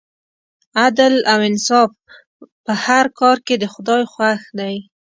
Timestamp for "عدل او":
0.83-1.39